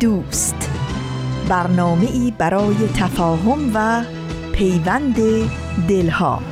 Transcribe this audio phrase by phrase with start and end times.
[0.00, 0.70] دوست.
[1.48, 4.04] برنامه ای برای تفاهم و
[4.52, 5.16] پیوند
[5.88, 6.42] دلها.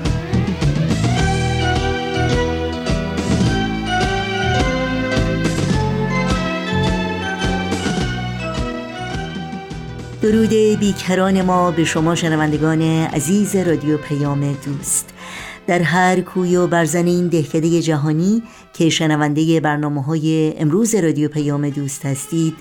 [10.23, 10.51] درود
[10.81, 15.16] بیکران ما به شما شنوندگان عزیز رادیو پیام دوست.
[15.67, 21.71] در هر کوی و برزن این دهکده جهانی که شنونده برنامه های امروز رادیو پیام
[21.71, 22.55] دوست هستید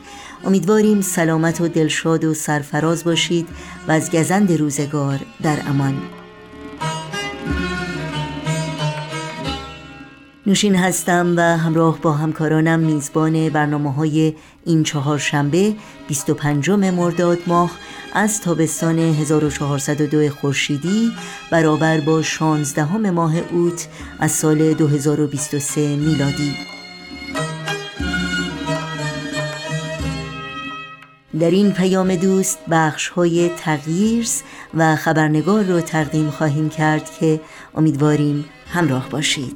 [0.46, 3.48] امیدواریم سلامت و دلشاد و سرفراز باشید
[3.88, 6.25] و از گزند روزگار در امان.
[10.48, 14.34] نوشین هستم و همراه با همکارانم میزبان برنامه های
[14.66, 15.76] این چهار شنبه
[16.08, 17.72] 25 مرداد ماه
[18.14, 21.12] از تابستان 1402 خورشیدی
[21.52, 23.88] برابر با 16 ماه اوت
[24.20, 26.56] از سال 2023 میلادی.
[31.40, 34.42] در این پیام دوست بخش های تغییرز
[34.74, 37.42] و خبرنگار رو تقدیم خواهیم کرد که
[37.76, 39.56] امیدواریم همراه باشید.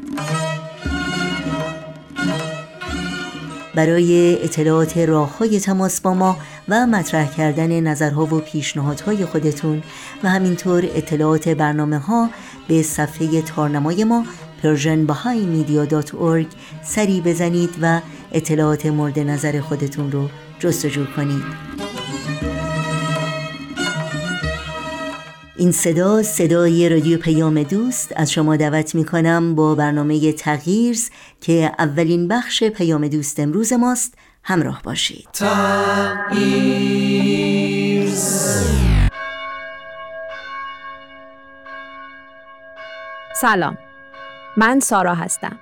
[3.80, 6.38] برای اطلاعات راه های تماس با ما
[6.70, 9.84] و مطرح کردن نظرها و پیشنهادهای خودتون
[10.24, 12.30] و همینطور اطلاعات برنامه ها
[12.68, 14.26] به صفحه تارنمای ما
[14.64, 16.48] persianbahaimedia.org
[16.84, 21.89] سری بزنید و اطلاعات مورد نظر خودتون رو جستجو کنید.
[25.60, 28.14] این صدا صدای رادیو پیام دوست.
[28.16, 31.10] از شما دعوت می کنم با برنامه تغییرز
[31.42, 34.18] که اولین بخش پیام دوست امروز ماست.
[34.44, 35.30] همراه باشید.
[43.36, 43.78] سلام.
[44.58, 45.60] من سارا هستم.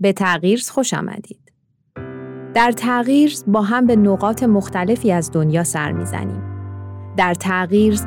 [0.00, 1.52] به تغییرز خوش آمدید.
[2.54, 6.42] در تغییرز با هم به نقاط مختلفی از دنیا سر می‌زنیم.
[7.16, 8.06] در تغییرز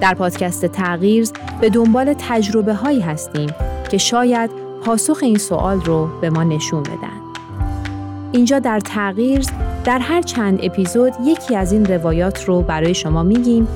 [0.00, 1.28] در پادکست تغییر
[1.60, 3.50] به دنبال تجربه هایی هستیم
[3.90, 4.50] که شاید
[4.84, 7.20] پاسخ این سوال رو به ما نشون بدن.
[8.32, 9.44] اینجا در تغییر
[9.84, 13.68] در هر چند اپیزود یکی از این روایات رو برای شما میگیم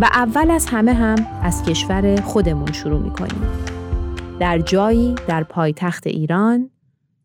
[0.00, 3.42] و اول از همه هم از کشور خودمون شروع می‌کنیم.
[4.40, 6.70] در جایی در پایتخت ایران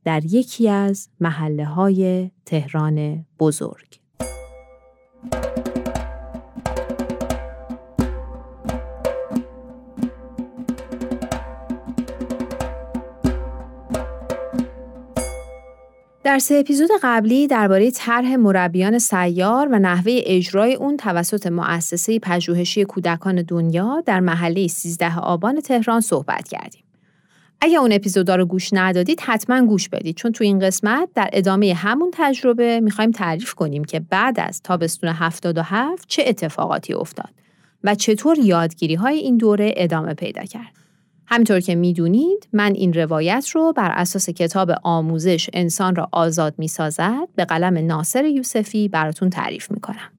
[0.04, 4.05] در یکی از محله های تهران بزرگ.
[16.36, 22.86] در سه اپیزود قبلی درباره طرح مربیان سیار و نحوه اجرای اون توسط مؤسسه پژوهشی
[22.86, 26.84] کودکان دنیا در محله 13 آبان تهران صحبت کردیم.
[27.62, 31.74] اگر اون اپیزودا رو گوش ندادید حتما گوش بدید چون تو این قسمت در ادامه
[31.74, 37.34] همون تجربه می‌خوایم تعریف کنیم که بعد از تابستون 77 چه اتفاقاتی افتاد
[37.84, 40.85] و چطور یادگیری های این دوره ادامه پیدا کرد.
[41.28, 46.68] همینطور که می‌دونید من این روایت رو بر اساس کتاب آموزش انسان را آزاد می
[46.68, 50.12] سازد به قلم ناصر یوسفی براتون تعریف می کنم.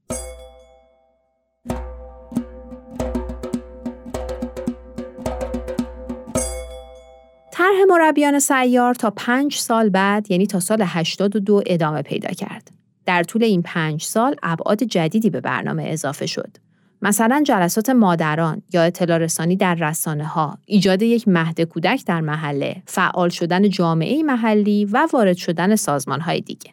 [7.52, 12.70] طرح مربیان سیار تا پنج سال بعد یعنی تا سال 82 ادامه پیدا کرد.
[13.06, 16.66] در طول این پنج سال ابعاد جدیدی به برنامه اضافه شد.
[17.03, 22.83] مثلا جلسات مادران یا اطلاع رسانی در رسانه ها، ایجاد یک مهد کودک در محله،
[22.87, 26.71] فعال شدن جامعه محلی و وارد شدن سازمان های دیگه.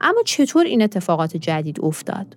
[0.00, 2.36] اما چطور این اتفاقات جدید افتاد؟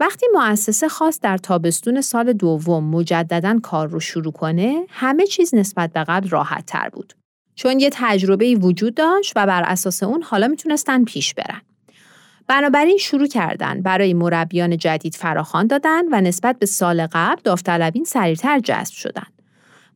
[0.00, 5.92] وقتی مؤسسه خواست در تابستون سال دوم مجددا کار رو شروع کنه، همه چیز نسبت
[5.92, 7.12] به قبل راحت تر بود.
[7.54, 11.60] چون یه تجربه وجود داشت و بر اساس اون حالا می‌تونستن پیش برن.
[12.46, 18.58] بنابراین شروع کردن برای مربیان جدید فراخوان دادن و نسبت به سال قبل داوطلبین سریعتر
[18.58, 19.26] جذب شدن.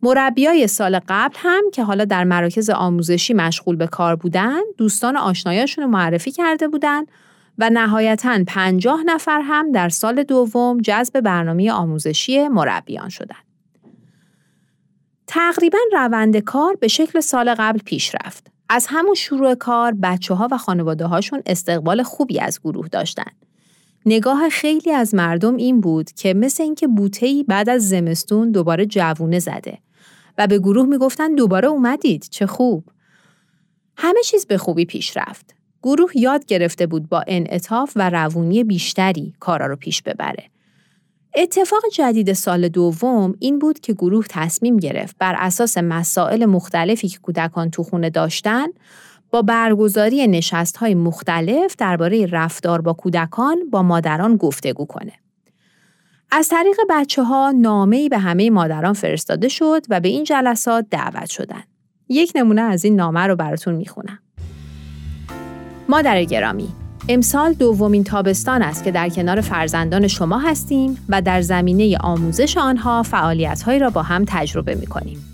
[0.03, 5.85] مربیای سال قبل هم که حالا در مراکز آموزشی مشغول به کار بودن، دوستان آشنایاشون
[5.85, 7.03] رو معرفی کرده بودن
[7.59, 13.45] و نهایتا پنجاه نفر هم در سال دوم جذب برنامه آموزشی مربیان شدند.
[15.27, 18.58] تقریبا روند کار به شکل سال قبل پیش رفت.
[18.69, 23.33] از همون شروع کار بچه ها و خانواده هاشون استقبال خوبی از گروه داشتن.
[24.07, 29.39] نگاه خیلی از مردم این بود که مثل اینکه بوتهی بعد از زمستون دوباره جوونه
[29.39, 29.79] زده
[30.39, 32.85] و به گروه می‌گفتن دوباره اومدید چه خوب.
[33.97, 35.55] همه چیز به خوبی پیش رفت.
[35.83, 40.51] گروه یاد گرفته بود با انعطاف و روونی بیشتری کارا رو پیش ببره.
[41.41, 47.19] اتفاق جدید سال دوم این بود که گروه تصمیم گرفت بر اساس مسائل مختلفی که
[47.19, 48.67] کودکان تو خونه داشتن
[49.31, 55.13] با برگزاری نشست های مختلف درباره رفتار با کودکان با مادران گفتگو کنه.
[56.31, 61.31] از طریق بچه ها نامه به همه مادران فرستاده شد و به این جلسات دعوت
[61.31, 61.63] شدن.
[62.09, 64.19] یک نمونه از این نامه رو براتون می‌خونم.
[65.89, 66.69] مادر گرامی
[67.11, 73.03] امسال دومین تابستان است که در کنار فرزندان شما هستیم و در زمینه آموزش آنها
[73.03, 75.25] فعالیت‌هایی را با هم تجربه می‌کنیم.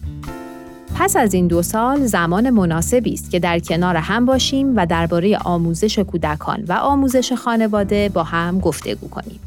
[0.95, 5.39] پس از این دو سال زمان مناسبی است که در کنار هم باشیم و درباره
[5.39, 9.41] آموزش کودکان و آموزش خانواده با هم گفتگو کنیم.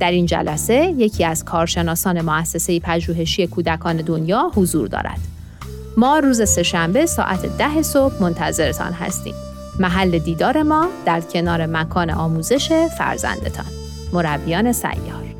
[0.00, 5.20] در این جلسه یکی از کارشناسان مؤسسه پژوهشی کودکان دنیا حضور دارد.
[5.96, 9.34] ما روز سهشنبه ساعت ده صبح منتظرتان هستیم.
[9.78, 13.66] محل دیدار ما در کنار مکان آموزش فرزندتان.
[14.12, 15.31] مربیان سیار.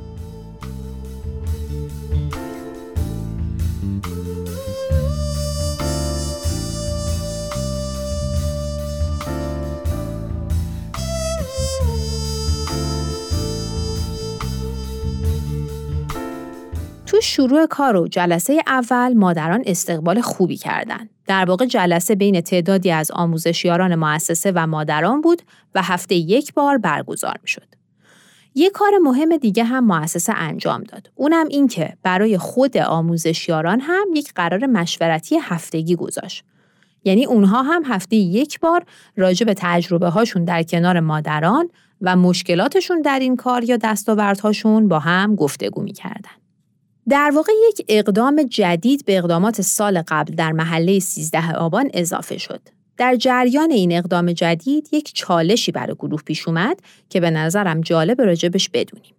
[17.12, 21.10] تو شروع کار و جلسه اول مادران استقبال خوبی کردند.
[21.26, 25.42] در واقع جلسه بین تعدادی از آموزشیاران مؤسسه و مادران بود
[25.74, 27.66] و هفته یک بار برگزار می شد.
[28.54, 31.10] یک کار مهم دیگه هم مؤسسه انجام داد.
[31.14, 36.44] اونم این که برای خود آموزشیاران هم یک قرار مشورتی هفتگی گذاشت.
[37.04, 38.84] یعنی اونها هم هفته یک بار
[39.16, 41.68] راجع به تجربه هاشون در کنار مادران
[42.00, 46.41] و مشکلاتشون در این کار یا دستاوردهاشون با هم گفتگو می‌کردن.
[47.08, 52.60] در واقع یک اقدام جدید به اقدامات سال قبل در محله 13 آبان اضافه شد.
[52.96, 58.22] در جریان این اقدام جدید یک چالشی برای گروه پیش اومد که به نظرم جالب
[58.22, 59.14] راجبش بدونیم.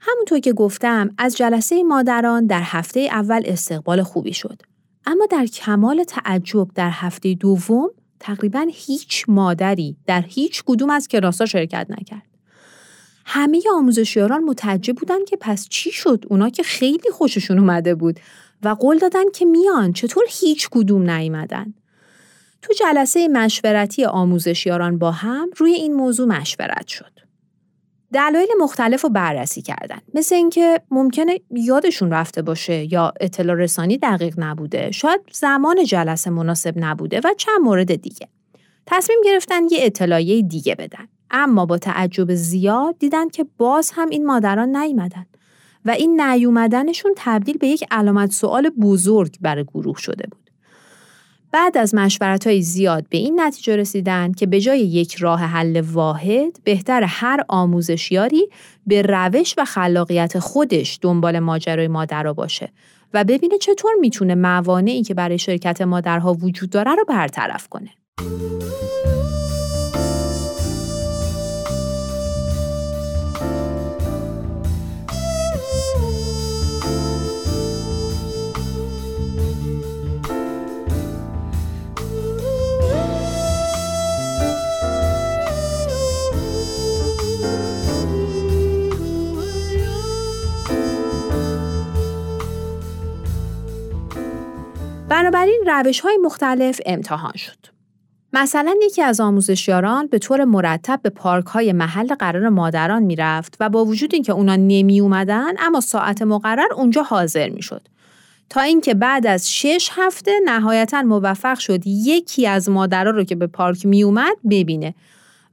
[0.00, 4.62] همونطور که گفتم از جلسه مادران در هفته اول استقبال خوبی شد.
[5.06, 7.90] اما در کمال تعجب در هفته دوم
[8.20, 12.35] تقریبا هیچ مادری در هیچ کدوم از کلاس‌ها شرکت نکرد.
[13.28, 18.20] همه آموزشیاران متعجب بودن که پس چی شد؟ اونا که خیلی خوششون اومده بود.
[18.62, 19.92] و قول دادن که میان.
[19.92, 21.74] چطور هیچ کدوم نیومدن؟
[22.62, 27.12] تو جلسه مشورتی آموزشیاران با هم روی این موضوع مشورت شد.
[28.12, 29.98] دلایل مختلف رو بررسی کردن.
[30.14, 34.90] مثل اینکه ممکنه یادشون رفته باشه یا اطلاع رسانی دقیق نبوده.
[34.90, 38.28] شاید زمان جلسه مناسب نبوده و چند مورد دیگه.
[38.86, 41.08] تصمیم گرفتن یه اطلاعیه دیگه بدن.
[41.30, 45.26] اما با تعجب زیاد دیدن که باز هم این مادران نیومدن
[45.84, 50.46] و این نیومدنشون تبدیل به یک علامت سوال بزرگ برای گروه شده بود.
[51.52, 55.80] بعد از مشورت های زیاد به این نتیجه رسیدن که به جای یک راه حل
[55.80, 58.48] واحد بهتر هر آموزشیاری
[58.86, 62.72] به روش و خلاقیت خودش دنبال ماجرای مادرها باشه
[63.14, 67.90] و ببینه چطور می‌تونه موانعی که برای شرکت مادرها وجود داره رو برطرف کنه.
[95.08, 97.66] بنابراین روش های مختلف امتحان شد.
[98.32, 103.68] مثلا یکی از آموزشیاران به طور مرتب به پارک های محل قرار مادران می‌رفت و
[103.68, 107.88] با وجود اینکه اونا نمی اومدن اما ساعت مقرر اونجا حاضر می‌شد.
[108.50, 113.46] تا اینکه بعد از شش هفته نهایتا موفق شد یکی از مادرها رو که به
[113.46, 114.94] پارک می اومد ببینه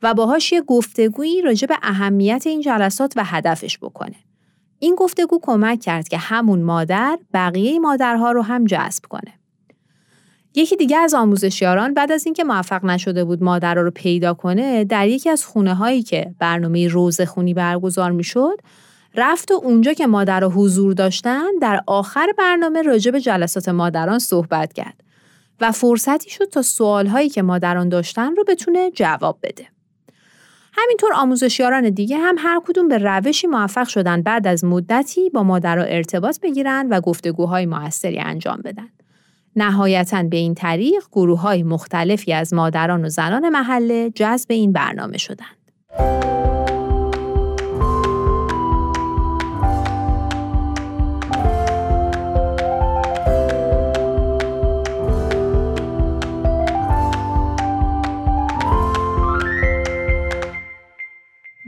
[0.03, 4.15] و باهاش یه گفتگویی راجع به اهمیت این جلسات و هدفش بکنه.
[4.79, 9.42] این گفتگو کمک کرد که همون مادر بقیه مادرها رو هم جذب کنه.
[10.55, 15.07] یکی دیگه از آموزشیاران بعد از اینکه موفق نشده بود مادر رو پیدا کنه در
[15.07, 18.57] یکی از خونه هایی که برنامه روزخونی برگزار می‌شد
[19.15, 24.74] رفت و اونجا که مادر حضور داشتن در آخر برنامه راجع به جلسات مادران صحبت
[24.74, 25.03] کرد
[25.62, 29.67] و فرصتی شد تا سوالهایی که مادران داشتن رو بتونه جواب بده.
[30.74, 35.83] همینطور آموزشیاران دیگه هم هر کدوم به روشی موفق شدن بعد از مدتی با مادرها
[35.83, 38.89] ارتباط بگیرن و گفتگوهای موثری انجام بدن.
[39.55, 45.17] نهایتا به این طریق گروه های مختلفی از مادران و زنان محله جذب این برنامه
[45.17, 45.57] شدند.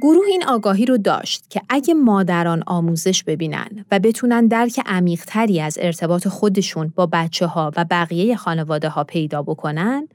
[0.06, 5.78] گروه این آگاهی رو داشت که اگه مادران آموزش ببینن و بتونن درک عمیقتری از
[5.82, 10.08] ارتباط خودشون با بچه ها و بقیه خانواده ها پیدا بکنن،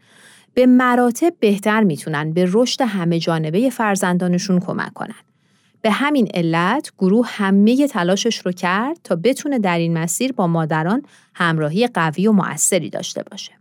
[0.55, 5.21] به مراتب بهتر می‌تونن به رشد همه جانبه فرزندانشون کمک کنن.
[5.83, 11.03] به همین علت گروه همه تلاشش رو کرد تا بتونه در این مسیر با مادران
[11.35, 13.60] همراهی قوی و مؤثری داشته باشه.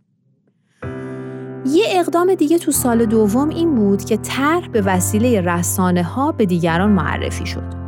[1.66, 6.46] یه اقدام دیگه تو سال دوم این بود که طرح به وسیله رسانه ها به
[6.46, 7.80] دیگران معرفی شد.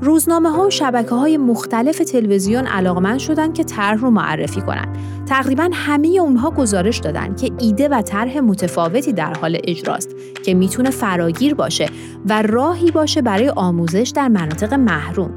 [0.00, 4.98] روزنامه ها و شبکه های مختلف تلویزیون علاقمند شدند که طرح رو معرفی کنند.
[5.26, 10.10] تقریبا همه اونها گزارش دادن که ایده و طرح متفاوتی در حال اجراست
[10.44, 11.88] که می‌تونه فراگیر باشه
[12.28, 15.30] و راهی باشه برای آموزش در مناطق محروم.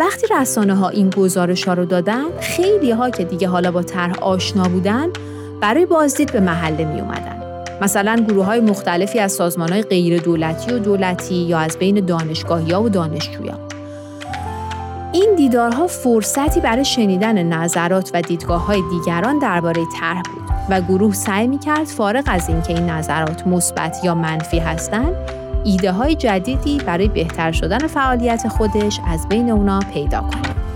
[0.00, 4.18] وقتی رسانه ها این گزارش ها رو دادن، خیلی ها که دیگه حالا با طرح
[4.22, 5.08] آشنا بودن،
[5.60, 7.38] برای بازدید به محله می اومدن.
[7.80, 12.72] مثلا گروه های مختلفی از سازمان های غیر دولتی و دولتی یا از بین دانشگاهی
[12.72, 13.58] ها و دانشجویان.
[15.12, 21.14] این دیدارها فرصتی برای شنیدن نظرات و دیدگاه های دیگران درباره طرح بود و گروه
[21.14, 25.14] سعی می کرد فارغ از اینکه این نظرات مثبت یا منفی هستند،
[25.64, 30.67] ایده های جدیدی برای بهتر شدن فعالیت خودش از بین اونا پیدا کنه.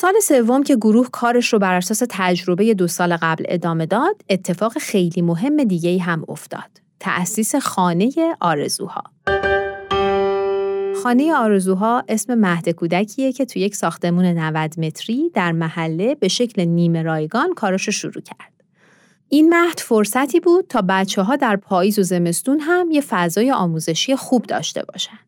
[0.00, 4.78] سال سوم که گروه کارش رو بر اساس تجربه دو سال قبل ادامه داد، اتفاق
[4.78, 6.80] خیلی مهم دیگه هم افتاد.
[7.00, 9.02] تأسیس خانه آرزوها.
[11.02, 16.64] خانه آرزوها اسم مهد کودکیه که تو یک ساختمون 90 متری در محله به شکل
[16.64, 18.52] نیمه رایگان کارش رو شروع کرد.
[19.28, 24.16] این مهد فرصتی بود تا بچه ها در پاییز و زمستون هم یه فضای آموزشی
[24.16, 25.18] خوب داشته باشن.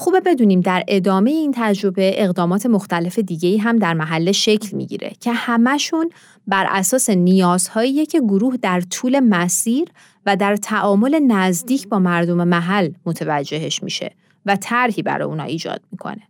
[0.00, 5.32] خوبه بدونیم در ادامه این تجربه اقدامات مختلف دیگه هم در محله شکل می‌گیره که
[5.32, 6.10] همشون
[6.46, 9.88] بر اساس نیازهایی که گروه در طول مسیر
[10.26, 14.14] و در تعامل نزدیک با مردم محل متوجهش میشه
[14.46, 16.22] و طرحی برای اونا ایجاد می‌کنه.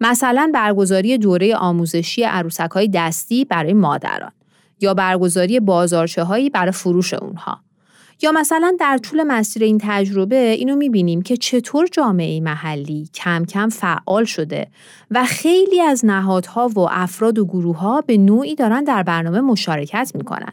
[0.00, 4.32] مثلا برگزاری دوره آموزشی عروسک های دستی برای مادران
[4.80, 7.65] یا برگزاری بازارچه هایی برای فروش اونها
[8.22, 13.68] یا مثلا در طول مسیر این تجربه اینو می‌بینیم که چطور جامعه محلی کم کم
[13.68, 14.66] فعال شده
[15.10, 20.12] و خیلی از نهادها و افراد و گروه ها به نوعی دارن در برنامه مشارکت
[20.14, 20.52] می‌کنن.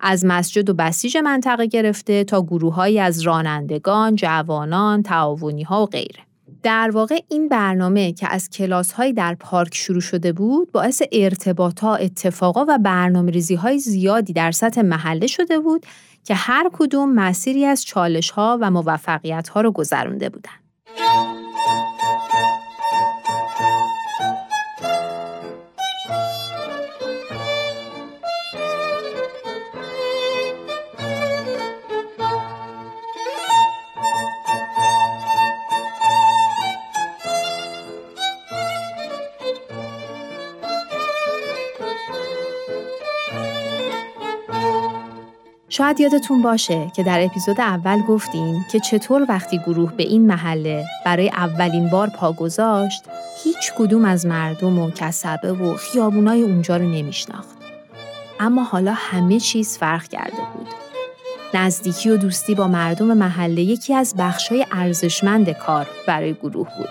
[0.00, 6.20] از مسجد و بسیج منطقه گرفته تا گروههایی از رانندگان، جوانان، تعاونی ها و غیره.
[6.62, 12.00] در واقع این برنامه که از کلاس های در پارک شروع شده بود باعث ارتباطات،
[12.00, 15.86] اتفاقا و برنامه ریزی های زیادی در سطح محله شده بود
[16.24, 20.64] که هر کدوم مسیری از چالش ها و موفقیت ها رو گذرونده بودند.
[45.76, 50.84] شاید یادتون باشه که در اپیزود اول گفتیم که چطور وقتی گروه به این محله
[51.04, 53.02] برای اولین بار پا گذاشت
[53.44, 57.56] هیچ کدوم از مردم و کسبه و خیابونای اونجا رو نمیشناخت.
[58.40, 60.68] اما حالا همه چیز فرق کرده بود.
[61.54, 66.88] نزدیکی و دوستی با مردم محله یکی از بخشای ارزشمند کار برای گروه بود.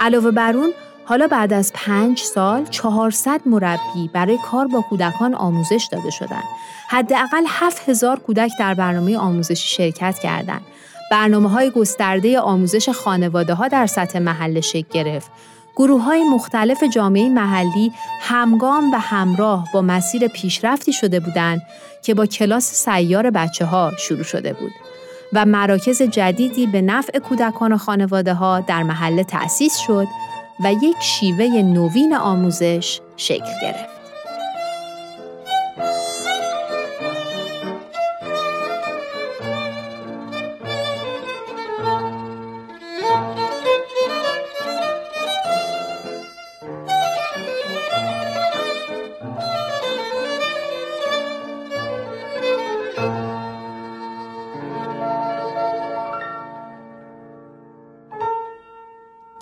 [0.00, 0.72] علاوه بر اون
[1.08, 6.44] حالا بعد از پنج سال 400 مربی برای کار با کودکان آموزش داده شدند.
[6.88, 10.62] حداقل 7000 کودک در برنامه آموزشی شرکت کردند.
[11.10, 15.30] برنامه های گسترده آموزش خانواده ها در سطح محله شکل گرفت.
[15.76, 21.62] گروه های مختلف جامعه محلی همگام و همراه با مسیر پیشرفتی شده بودند
[22.02, 24.72] که با کلاس سیار بچه ها شروع شده بود.
[25.32, 30.06] و مراکز جدیدی به نفع کودکان و خانواده ها در محله تأسیس شد
[30.60, 33.95] و یک شیوه نوین آموزش شکل گرفت.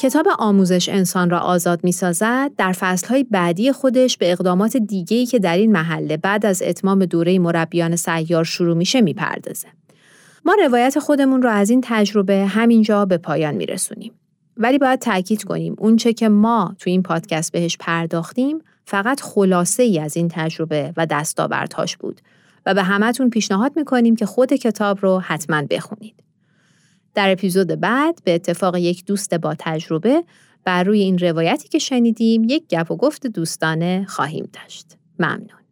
[0.04, 5.38] کتاب آموزش انسان را آزاد می سازد در فصلهای بعدی خودش به اقدامات دیگهی که
[5.38, 9.68] در این محله بعد از اتمام دوره مربیان سیار شروع میشه می‌پردازه.
[10.44, 14.12] ما روایت خودمون رو از این تجربه همینجا به پایان میرسونیم.
[14.56, 20.00] ولی باید تاکید کنیم اونچه که ما تو این پادکست بهش پرداختیم فقط خلاصه ای
[20.00, 22.20] از این تجربه و دستاوردهاش بود
[22.66, 26.23] و به همتون پیشنهاد می‌کنیم که خود کتاب رو حتما بخونید.
[27.14, 30.24] در اپیزود بعد به اتفاق یک دوست با تجربه
[30.64, 34.86] بر روی این روایتی که شنیدیم یک گپ و گفت دوستانه خواهیم داشت.
[35.18, 35.64] ممنون.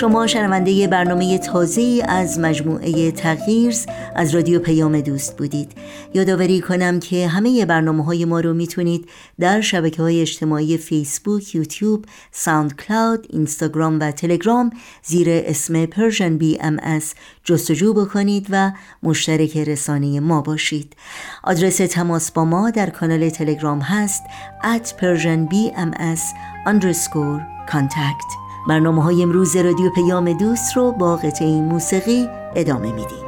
[0.00, 5.72] شما شنونده برنامه تازه از مجموعه تغییرز از رادیو پیام دوست بودید.
[6.14, 9.08] یادآوری کنم که همه برنامه های ما رو می‌تونید
[9.40, 14.70] در شبکه های اجتماعی فیسبوک، یوتیوب، SoundCloud، اینستاگرام و تلگرام
[15.02, 17.00] زیر اسم Persian BMS
[17.44, 20.96] جستجو بکنید و مشترک رسانه ما باشید.
[21.44, 24.22] آدرس تماس با ما در کانال تلگرام هست
[24.62, 26.22] at persianbms
[26.66, 28.39] underscore contact.
[28.68, 33.24] برنامه های امروز رادیو پیام دوست رو با قطعه موسیقی ادامه میدیم.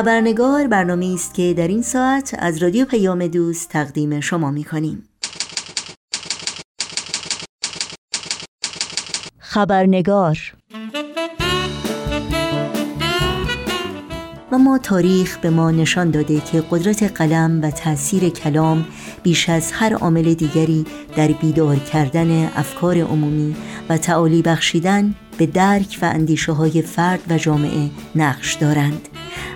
[0.00, 5.08] خبرنگار برنامه است که در این ساعت از رادیو پیام دوست تقدیم شما می کنیم.
[9.38, 10.38] خبرنگار
[14.52, 18.86] و ما تاریخ به ما نشان داده که قدرت قلم و تاثیر کلام
[19.22, 20.86] بیش از هر عامل دیگری
[21.16, 23.56] در بیدار کردن افکار عمومی
[23.88, 29.08] و تعالی بخشیدن به درک و اندیشه های فرد و جامعه نقش دارند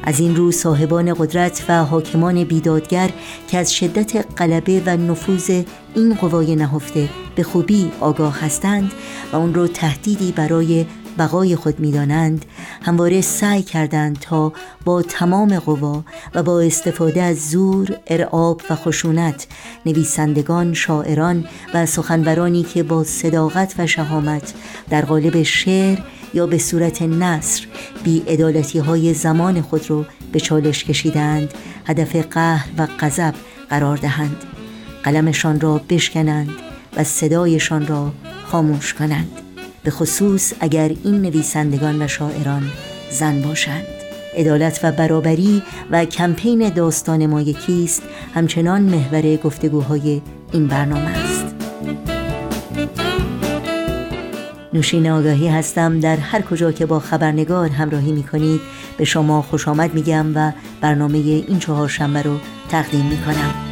[0.03, 3.11] از این رو صاحبان قدرت و حاکمان بیدادگر
[3.49, 5.63] که از شدت غلبه و نفوذ
[5.95, 8.93] این قوای نهفته به خوبی آگاه هستند
[9.33, 10.87] و اون رو تهدیدی برای
[11.19, 12.45] بقای خود می‌دانند
[12.83, 14.53] همواره سعی کردند تا
[14.85, 19.47] با تمام قوا و با استفاده از زور، ارعاب و خشونت
[19.87, 24.55] نویسندگان، شاعران و سخنورانی که با صداقت و شهامت
[24.91, 25.99] در قالب شعر
[26.35, 27.67] یا به صورت نصر
[28.05, 31.55] بی ادالتی های زمان خود رو به چالش کشیدند
[31.87, 33.35] هدف قهر و غضب
[33.71, 34.37] قرار دهند.
[35.03, 36.51] قلمشان را بشکنند
[36.97, 38.13] و صدایشان را
[38.45, 39.31] خاموش کنند.
[39.83, 42.71] به خصوص اگر این نویسندگان و شاعران
[43.11, 43.85] زن باشند.
[44.37, 48.03] عدالت و برابری و کمپین داستان ما یکیست.
[48.35, 51.34] همچنان محور گفتگوهای این برنامه است.
[54.75, 58.61] نوشین آگاهی هستم در هر کجا که با خبرنگار همراهی می کنید
[58.99, 63.64] به شما خوش آمد میگم و برنامه این چهار شنبه رو تقدیم می کنم.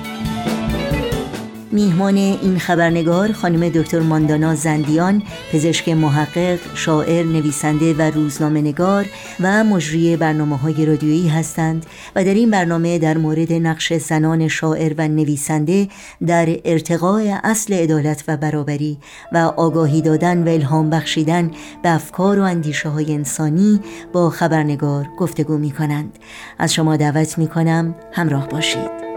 [1.72, 9.06] میهمان این خبرنگار خانم دکتر ماندانا زندیان پزشک محقق شاعر نویسنده و روزنامه نگار
[9.40, 14.94] و مجری برنامه های رادیویی هستند و در این برنامه در مورد نقش زنان شاعر
[14.98, 15.88] و نویسنده
[16.26, 18.98] در ارتقاء اصل عدالت و برابری
[19.32, 21.50] و آگاهی دادن و الهام بخشیدن
[21.82, 23.80] به افکار و اندیشه های انسانی
[24.12, 26.18] با خبرنگار گفتگو می کنند
[26.58, 29.11] از شما دعوت می کنم همراه باشید.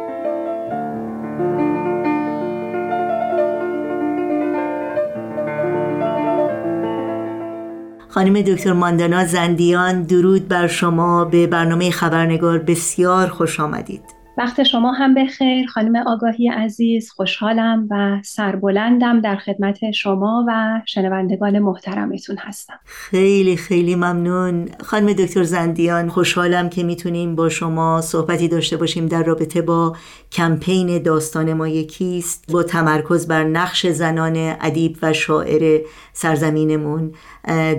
[8.16, 11.26] خانم دکتر ماندانا زندیان درود بر شما.
[11.26, 14.15] به برنامه خبرنگار بسیار خوش آمدید.
[14.38, 15.68] وقت شما هم بخیر.
[15.68, 22.80] خانم آگاهی عزیز خوشحالم و سربلندم در خدمت شما و شنوندگان محترمتون هستم.
[22.86, 24.70] خیلی خیلی ممنون.
[24.84, 29.96] خانم دکتر زندیان خوشحالم که می‌تونیم با شما صحبتی داشته باشیم در رابطه با
[30.32, 32.52] کمپین داستان ما یکیست.
[32.52, 35.82] با تمرکز بر نقش زنان ادیب و شاعر
[36.14, 37.14] سرزمینمون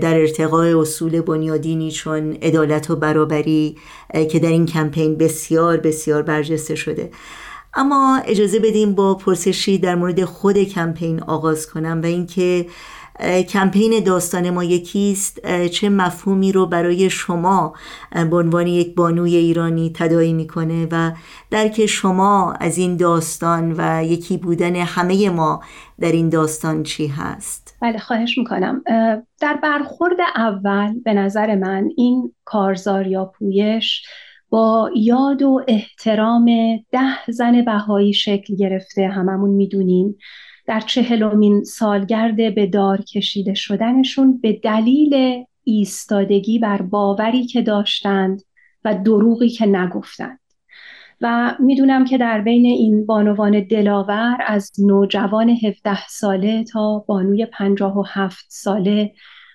[0.00, 3.76] در ارتقاء اصول بنیادینی چون عدالت و برابری
[4.30, 7.10] که در این کمپین بسیار بسیار برجسته شده.
[7.74, 12.66] اما اجازه بدیم با پرسشی در مورد خود کمپین آغاز کنم و اینکه
[13.48, 17.74] کمپین داستان ما یکیست چه مفهومی رو برای شما
[18.30, 21.12] به عنوان یک بانوی ایرانی تدایی می‌کنه و
[21.50, 25.62] درک شما از این داستان و یکی بودن همه ما
[26.00, 28.82] در این داستان چی هست؟ بله خواهش می‌کنم.
[29.40, 34.02] در برخورد اول به نظر من این کارزار یا پویش
[34.56, 36.46] با یاد و احترام
[36.92, 40.18] ده زن بهایی شکل گرفته هممون می‌دونیم
[40.66, 48.42] در چهلمین سالگرد به دار کشیده شدنشون به دلیل ایستادگی بر باوری که داشتند
[48.84, 50.40] و دروغی که نگفتند.
[51.20, 58.46] و می‌دونم که در بین این بانوان دلاور از نوجوان 17 ساله تا بانوی 57
[58.48, 59.12] ساله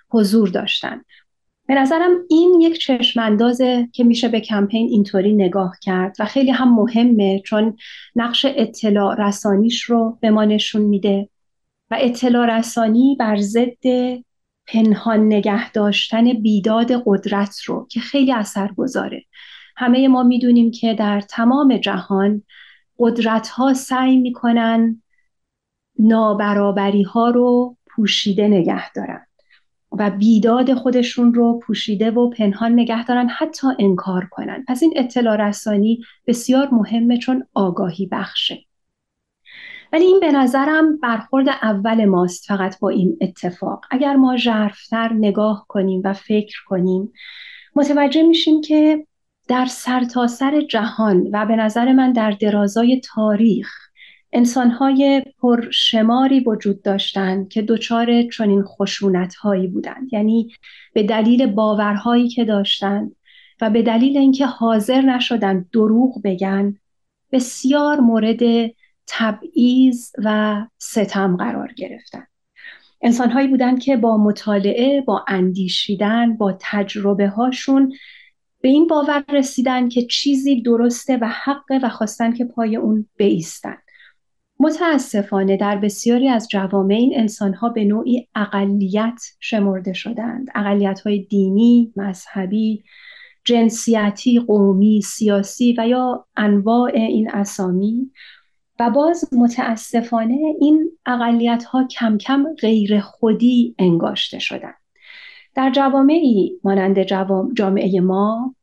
[0.10, 1.06] حضور داشتند
[1.72, 6.76] به نظرم این یک چشماندازه که میشه به کمپین اینطوری نگاه کرد و خیلی هم
[6.76, 7.78] مهمه چون
[8.16, 11.30] نقش اطلاع رسانیش رو به ما نشون میده
[11.92, 13.86] و اطلاع رسانی بر ضد
[14.68, 19.26] پنهان نگه داشتن بیداد قدرت رو که خیلی اثر گذاره
[19.78, 22.44] همه ما می‌دونیم که در تمام جهان
[23.00, 25.02] قدرت ها سعی می‌کنن
[26.00, 29.28] نابرابری ها رو پوشیده نگه دارن.
[29.92, 34.66] و بیداد خودشون رو پوشیده و پنهان نگه دارن حتی انکار کنن.
[34.68, 38.66] پس این اطلاع رسانی بسیار مهمه چون آگاهی بخشه.
[39.94, 43.86] ولی این به نظرم برخورد اول ماست فقط با این اتفاق.
[43.92, 47.14] اگر ما ژرفتر نگاه کنیم و فکر کنیم
[47.76, 49.08] متوجه میشیم که
[49.48, 53.91] در سرتاسر سر جهان و به نظر من در درازای تاریخ
[54.34, 60.14] انسانهای پرشماری وجود داشتند که دچار چنین خشونت هایی بودند.
[60.14, 60.52] یعنی
[60.94, 63.16] به دلیل باورهایی که داشتند
[63.62, 66.78] و به دلیل اینکه حاضر نشدن دروغ بگن
[67.32, 68.72] بسیار مورد
[69.08, 72.28] تبعیض و ستم قرار گرفتن
[73.02, 77.94] انسانهایی بودند که با مطالعه با اندیشیدن با تجربه هاشون
[78.62, 83.78] به این باور رسیدن که چیزی درسته و حقه و خواستن که پای اون بیستن.
[84.62, 91.94] متاسفانه در بسیاری از جوامع این انسانها به نوعی اقلیت شمرده شدند اقلیت های دینی،
[91.96, 92.84] مذهبی،
[93.46, 98.12] جنسیتی، قومی، سیاسی و یا انواع این اسامی.
[98.80, 104.82] و باز متاسفانه این اقلیت ها کم کم غیر خودی انگاشته شدند
[105.56, 107.00] در جوامعی مانند
[107.54, 108.56] جامعه ما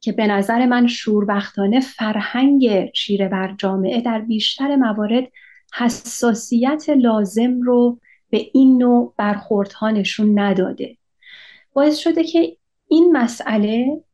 [0.00, 5.24] که به نظر من شوربختانه فرهنگ چیره بر جامعه در بیشتر موارد
[5.74, 7.98] حساسیت لازم رو
[8.30, 10.96] به این نوع برخوردها نشون نداده.
[11.72, 12.56] باعث شده که
[12.88, 14.04] این مسئله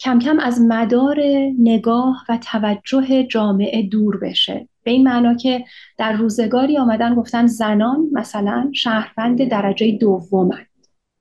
[0.00, 1.20] کم کم از مدار
[1.58, 4.68] نگاه و توجه جامعه دور بشه.
[4.82, 5.64] به این معنا که
[5.98, 10.71] در روزگاری آمدن گفتن زنان مثلا شهروند درجه دومند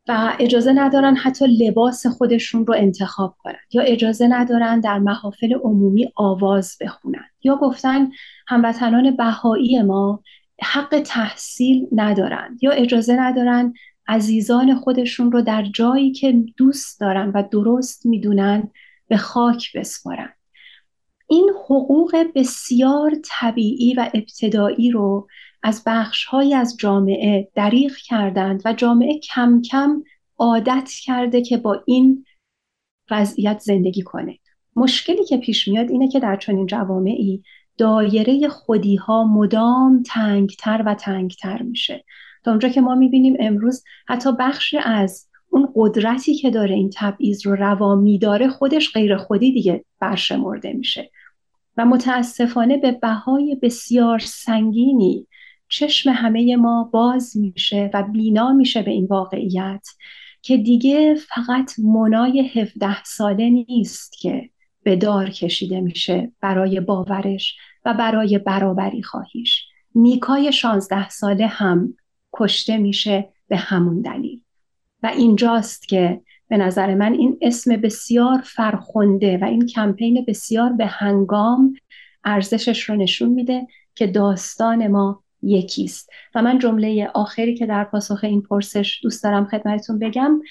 [0.07, 6.11] و اجازه ندارن حتی لباس خودشون رو انتخاب کنن یا اجازه ندارن در محافل عمومی
[6.15, 8.11] آواز بخونن یا گفتن
[8.47, 10.23] هموطنان بهایی ما
[10.61, 13.73] حق تحصیل ندارن یا اجازه ندارن
[14.07, 18.71] عزیزان خودشون رو در جایی که دوست دارن و درست می‌دونن
[19.07, 20.29] به خاک بسپارن.
[21.27, 25.27] این حقوق بسیار طبیعی و ابتدایی رو
[25.63, 30.03] از بخشهایی از جامعه دریغ کردند و جامعه کم کم
[30.37, 32.25] عادت کرده که با این
[33.11, 34.37] وضعیت زندگی کنه.
[34.75, 37.43] مشکلی که پیش میاد اینه که در چنین جوامعی
[37.77, 42.05] دایره خودی ها مدام تنگتر و تنگتر میشه.
[42.43, 47.47] تا اونجا که ما می‌بینیم امروز حتی بخشی از اون قدرتی که داره این تبعیض
[47.47, 51.11] رو روا میداره خودش غیر خودی دیگه برشمرده میشه.
[51.77, 55.27] و متاسفانه به بهای بسیار سنگینی
[55.71, 59.87] چشم همه ما باز میشه و بینا میشه به این واقعیت
[60.41, 64.49] که دیگه فقط منای 17 ساله نیست که
[64.83, 69.65] به دار کشیده میشه برای باورش و برای برابری خواهیش.
[69.95, 71.93] نیکای 16 ساله هم
[72.33, 74.41] کشته میشه به همون دلیل.
[75.03, 80.85] و اینجاست که به نظر من این اسم بسیار فرخنده و این کمپین بسیار به
[80.85, 81.75] هنگام
[82.23, 86.09] ارزشش رو نشون میده که داستان ما یکیست.
[86.35, 90.41] و من جمله آخری که در پاسخ این پرسش دوست دارم خدمتتون بگم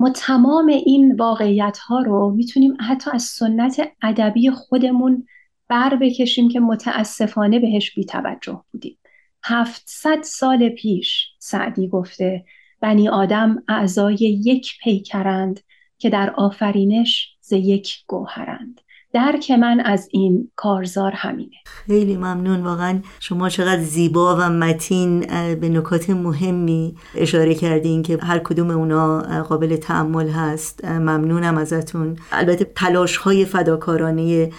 [0.00, 5.26] ما تمام این واقعیت ها رو می‌تونیم حتی از سنت ادبی خودمون
[5.68, 8.98] بر بکشیم که متاسفانه بهش بیتوجه بودیم.
[9.44, 12.44] هفتصد سال پیش سعدی گفته
[12.80, 15.60] بنی آدم اعضای یک پیکرند
[15.98, 18.80] که در آفرینش ز یک گوهرند.
[19.12, 21.56] درک من از این کارزار همینه.
[21.64, 22.62] خیلی ممنون.
[22.62, 25.20] واقعا شما چقدر زیبا و متین
[25.54, 30.84] به نکات مهمی اشاره کردین که هر کدوم اونا قابل تعمل هست.
[30.84, 32.16] ممنونم ازتون.
[32.32, 34.50] البته تلاش های فداکارانه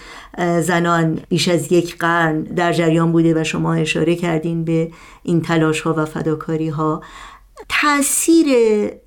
[0.60, 4.90] زنان بیش از یک قرن در جریان بوده و شما اشاره کردین به
[5.22, 7.02] این تلاش ها و فداکاری ها
[7.68, 8.46] تاثیر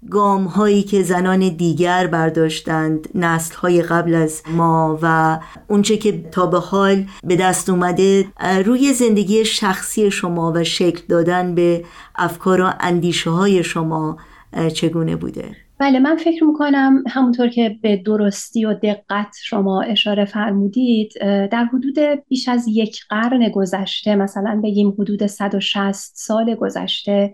[0.10, 6.46] گام هایی که زنان دیگر برداشتند نسل های قبل از ما و اونچه که تا
[6.46, 8.26] به حال به دست اومده
[8.66, 14.18] روی زندگی شخصی شما و شکل دادن به افکار و اندیشه های شما
[14.74, 21.14] چگونه بوده؟ بله من فکر می‌کنم همونطور که به درستی و دقت شما اشاره فرمودید
[21.22, 27.34] در حدود بیش از یک قرن گذشته مثلا بگیم حدود 160 سال گذشته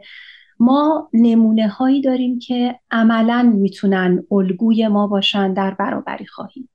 [0.63, 6.69] ما نمونه هایی داریم که عملا می‌تونن الگوی ما باشن در برابری خواهی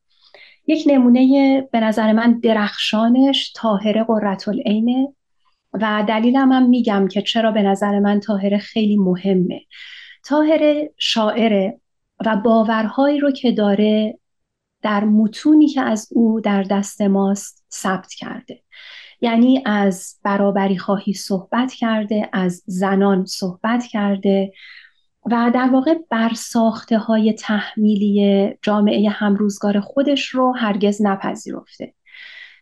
[0.67, 5.15] یک نمونه به نظر من درخشانش تاهره قررت العینه
[5.73, 9.61] و دلیلم هم میگم که چرا به نظر من تاهره خیلی مهمه.
[10.25, 11.81] تاهره شاعره
[12.27, 14.19] و باورهایی رو که داره
[14.83, 18.63] در متونی که از او در دست ماست ثبت کرده.
[19.21, 24.53] یعنی از برابری خواهی صحبت کرده از زنان صحبت کرده
[25.31, 31.95] و در واقع بر ساخته های تحمیلی جامعه همروزگار خودش رو هرگز نپذیرفته.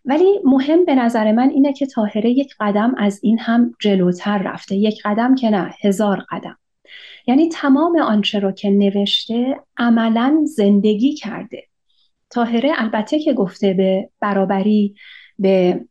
[0.05, 4.77] ولی مهم به نظر من اینه که تاهره یک قدم از این هم جلوتر رفته.
[4.77, 6.59] یک قدم که نه هزار قدم.
[7.27, 11.63] یعنی تمام آنچه رو که نوشته عملا زندگی کرده.
[12.31, 14.95] تاهره البته که گفته به برابری
[15.39, 15.85] به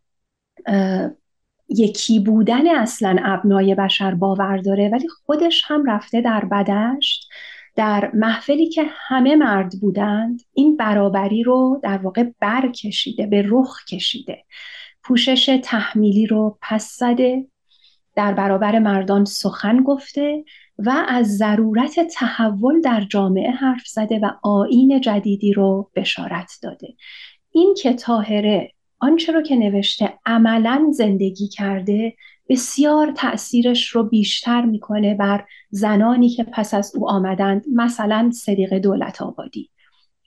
[1.69, 7.29] یکی بودن اصلا ابنای بشر باور داره ولی خودش هم رفته در بدشت
[7.75, 13.85] در محفلی که همه مرد بودند این برابری رو در واقع بر کشیده به رخ
[13.85, 14.43] کشیده.
[15.03, 17.47] پوشش تحمیلی رو پس زده
[18.15, 20.43] در برابر مردان سخن گفته
[20.77, 26.93] و از ضرورت تحول در جامعه حرف زده و آین جدیدی رو بشارت داده.
[27.51, 32.15] این که تاهره آنچه رو که نوشته عملا زندگی کرده
[32.49, 39.21] بسیار تأثیرش رو بیشتر می‌کنه بر زنانی که پس از او آمدند مثلا صدیق دولت
[39.21, 39.69] آبادی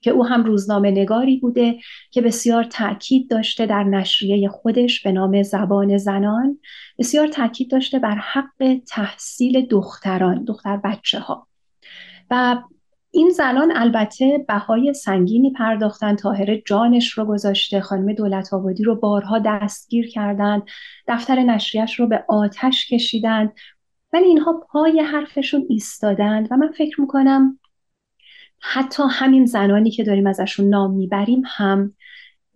[0.02, 1.78] که او هم روزنامه نگاری بوده
[2.10, 6.58] که بسیار تاکید داشته در نشریه خودش به نام زبان زنان
[6.98, 11.48] بسیار تاکید داشته بر حق تحصیل دختران دختر بچه ها
[12.30, 12.56] و
[13.18, 19.38] این زنان البته بهای سنگینی پرداختن تاهره جانش رو گذاشته خانم دولت آبادی رو بارها
[19.38, 20.62] دستگیر کردند
[21.08, 23.52] دفتر نشریش رو به آتش کشیدند
[24.12, 27.58] ولی اینها پای حرفشون ایستادند و من فکر می‌کنم
[28.60, 31.94] حتی همین زنانی که داریم ازشون نام می‌بریم هم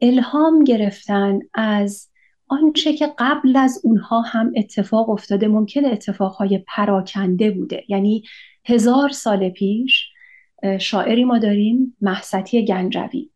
[0.02, 2.08] الهام گرفتن از
[2.48, 7.84] آنچه که قبل از اونها هم اتفاق افتاده ممکن اتفاقهای پراکنده بوده.
[7.88, 8.22] یعنی
[8.64, 10.11] هزار سال پیش
[10.80, 13.30] شاعری ما داریم محستی گنجوی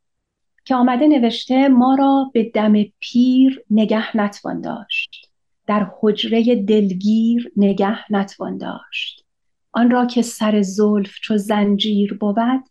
[0.65, 5.31] که آمده نوشته ما را به دم پیر نگه نتوان داشت.
[5.67, 9.25] در حجره دلگیر نگه نتوان داشت.
[9.73, 12.65] آن را که سر زلف چو زنجیر بود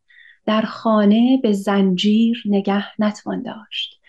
[0.45, 4.01] در خانه به زنجیر نگه نتوان داشت.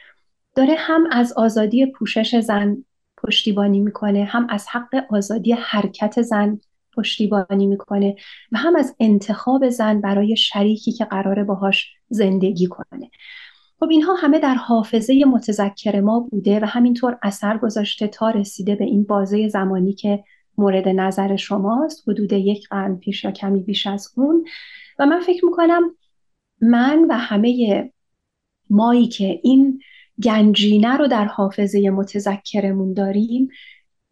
[0.55, 2.85] داره هم از آزادی پوشش زن
[3.17, 6.61] پشتیبانی می‌کنه هم از حق آزادی حرکت زن
[6.97, 8.17] پشتیبانی می‌کنه
[8.53, 13.11] و هم از انتخاب زن برای شریکی که قراره باهاش زندگی کنه.
[13.81, 18.85] خب اینها همه در حافظه متذکر ما بوده و همینطور اثر گذاشته تا رسیده به
[18.85, 20.25] این بازه زمانی که
[20.59, 24.45] مورد نظر شماست حدود یک قرن پیش یا کمی بیش از اون.
[24.99, 25.95] و من فکر می‌کنم
[26.61, 27.93] من و همه
[28.71, 29.81] مایی که این
[30.23, 33.49] گنجینه رو در حافظه متذکرمون داریم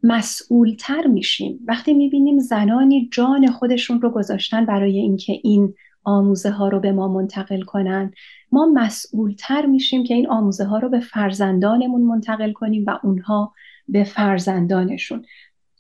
[0.05, 1.61] مسئولتر میشیم.
[1.69, 7.09] وقتی می‌بینیم زنانی جان خودشون رو گذاشتن برای اینکه این آموزه ها رو به ما
[7.09, 8.13] منتقل کنن
[8.53, 13.53] ما مسئولتر میشیم که این آموزه ها رو به فرزندانمون منتقل کنیم و اونها
[13.89, 15.25] به فرزندانشون.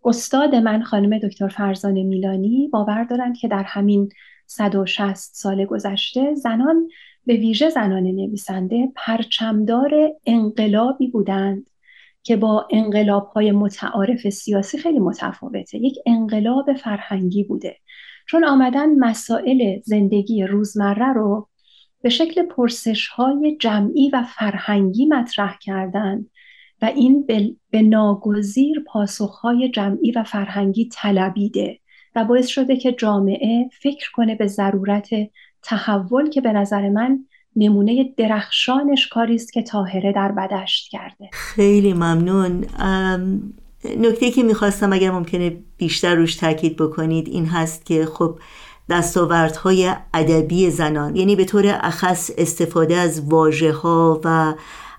[0.05, 4.09] استاد من خانم دکتر فرزان میلانی باور دارند که در همین
[4.47, 6.89] 160 سال گذشته زنان
[7.27, 9.91] به ویژه زنان نویسنده پرچمدار
[10.27, 11.67] انقلابی بودند.
[12.25, 15.79] که با انقلاب های متعارف سیاسی خیلی متفاوته.
[15.79, 17.77] یک انقلاب فرهنگی بوده.
[18.27, 21.49] چون آمدن مسائل زندگی روزمره رو
[22.03, 26.31] به شکل پرسش های جمعی و فرهنگی مطرح کردند
[26.83, 27.27] و این
[27.71, 31.79] به ناگزیر پاسخهای جمعی و فرهنگی طلبیده
[32.15, 35.09] و باعث شده که جامعه فکر کنه به ضرورت
[35.63, 37.27] تحول که به نظر من
[37.57, 41.29] نمونه درخشانش کاری است که تاهره در بدشت کرده.
[41.33, 42.65] خیلی ممنون.
[43.99, 48.39] نکته که می‌خواستم اگر ممکنه بیشتر روش تاکید بکنید این هست که خب
[48.91, 54.55] دستاوردهای ادبی زنان یعنی به طور اخص استفاده از واژه ها و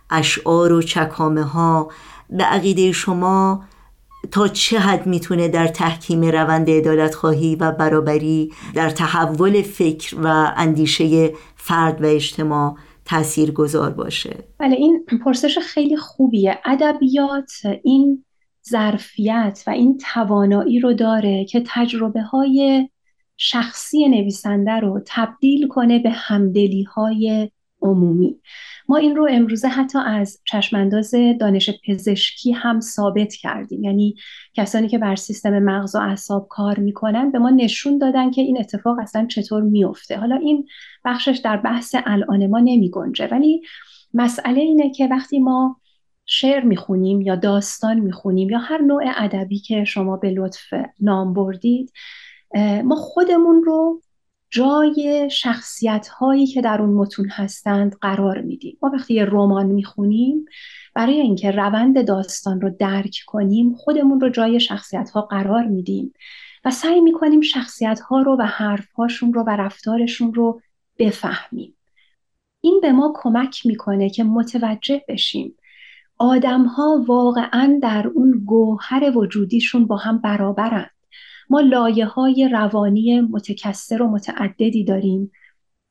[0.09, 1.89] اشعار و چکامه ها
[2.29, 3.63] به عقیده شما
[4.31, 10.53] تا چه حد می‌تونه در تحکیم روند عدالت خواهی و برابری در تحول فکر و
[10.55, 16.59] اندیشه فرد و اجتماع تأثیر گذار باشه؟ بله این پرسش خیلی خوبیه.
[16.65, 17.51] ادبیات
[17.83, 18.25] این
[18.69, 22.89] ظرفیت و این توانایی رو داره که تجربه های
[23.37, 28.39] شخصی نویسنده رو تبدیل کنه به همدلی های عمومی.
[28.89, 33.83] ما این رو امروزه حتی از چشمانداز دانش پزشکی هم ثابت کردیم.
[33.83, 34.15] یعنی
[34.53, 38.59] کسانی که بر سیستم مغز و اعصاب کار می‌کنن به ما نشون دادن که این
[38.59, 40.67] اتفاق اصلا چطور میفته حالا این
[41.05, 43.61] بخشش در بحث الان ما نمی گنجه ولی
[44.13, 45.81] مسئله اینه که وقتی ما
[46.25, 51.91] شعر می‌خونیم یا داستان می‌خونیم یا هر نوع ادبی که شما به لطف نام بردید
[52.83, 54.01] ما خودمون رو
[54.49, 58.77] جای شخصیت هایی که در اون متون هستند قرار میدیم.
[58.81, 60.45] ما وقتی یه رمان می‌خونیم
[60.93, 66.13] برای اینکه روند داستان رو درک کنیم خودمون رو جای شخصیت ها قرار میدیم
[66.65, 70.61] و سعی می‌کنیم شخصیت ها رو و حرف هاشون رو و رفتارشون رو
[70.99, 71.77] بفهمیم.
[72.61, 75.55] این به ما کمک می‌کنه که متوجه بشیم
[76.17, 80.94] آدم ها واقعا در اون گوهر وجودیشون با هم برابرند
[81.49, 85.31] ما لایه های روانی متکثر و متعددی داریم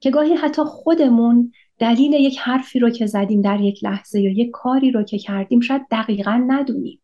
[0.01, 4.51] که گاهی حتی خودمون دلیل یک حرفی رو که زدیم در یک لحظه یا یک
[4.53, 7.01] کاری رو که کردیم شاید دقیقا ندونیم.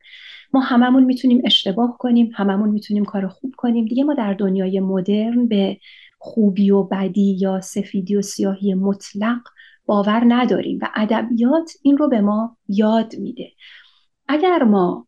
[0.53, 3.85] ما هممون می‌تونیم اشتباه کنیم هممون می‌تونیم کار خوب کنیم.
[3.85, 5.77] دیگه ما در دنیای مدرن به
[6.19, 9.41] خوبی و بدی یا سفیدی و سیاهی مطلق
[9.87, 13.51] باور نداریم و ادبیات این رو به ما یاد میده.
[14.29, 15.07] اگر ما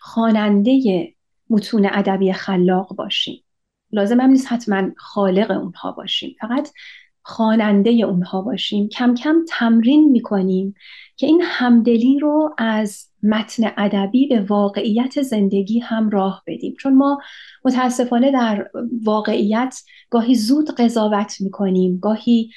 [0.00, 1.13] خواننده
[1.54, 3.44] متون ادبی خلاق باشیم.
[3.92, 6.36] لازم هم نیست حتما خالق اونها باشیم.
[6.40, 6.68] فقط
[7.22, 8.88] خواننده اونها باشیم.
[8.88, 10.74] کم کم تمرین می‌کنیم
[11.16, 16.74] که این همدلی رو از متن ادبی به واقعیت زندگی هم راه بدیم.
[16.80, 17.20] چون ما
[17.64, 18.70] متاسفانه در
[19.04, 19.76] واقعیت
[20.10, 21.98] گاهی زود قضاوت می‌کنیم.
[21.98, 22.50] گاهی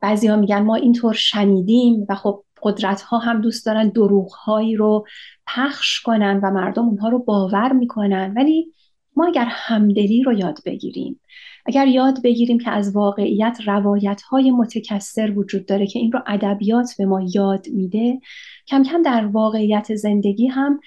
[0.00, 4.76] بعضی ها میگن ما اینطور شنیدیم و خب قدرت ها هم دوست دارن دروغ هایی
[4.76, 5.06] رو
[5.46, 8.34] پخش کنن و مردم اونها رو باور می‌کنن.
[8.36, 8.72] ولی
[9.16, 11.20] ما اگر همدلی رو یاد بگیریم
[11.66, 16.94] اگر یاد بگیریم که از واقعیت روایت های متکثر وجود داره که این رو ادبیات
[16.98, 18.20] به ما یاد میده
[18.66, 20.80] کم کم در واقعیت زندگی هم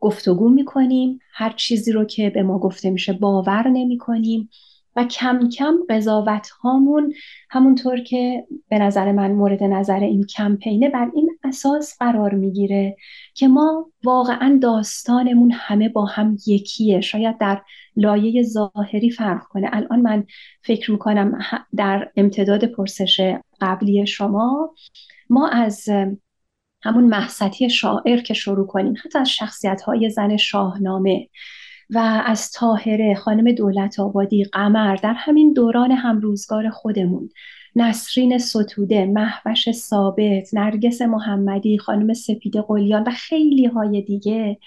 [0.00, 1.18] گفتگو می‌کنیم.
[1.32, 4.50] هر چیزی رو که به ما گفته میشه باور نمی کنیم
[4.96, 7.14] و کم کم قضاوت هامون
[7.50, 12.96] همونطور که به نظر من مورد نظر این کمپینه بر این اساس قرار می‌گیره
[13.34, 17.00] که ما واقعا داستانمون همه با هم یکیه.
[17.00, 17.62] شاید در
[17.96, 19.68] لایه ظاهری فرق کنه.
[19.72, 20.24] الان من
[20.62, 21.38] فکر می‌کنم
[21.76, 24.74] در امتداد پرسش قبلی شما
[25.30, 25.88] ما از
[26.82, 31.28] همون محصتی شاعر که شروع کنیم حتی از شخصیت های زن شاهنامه.
[31.94, 37.30] و از تاهره خانم دولت آبادی قمر در همین دوران همروزگار خودمون.
[37.76, 44.58] نسرین ستوده محوش ثابت نرگس محمدی خانم سپید قلیان و خیلی های دیگه.